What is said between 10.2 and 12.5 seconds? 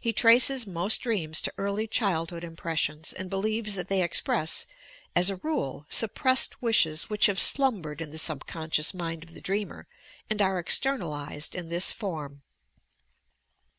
and are "externalized" in this form.